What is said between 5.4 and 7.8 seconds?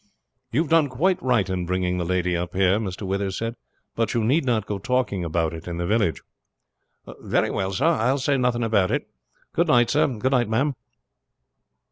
it in the village." "Very well,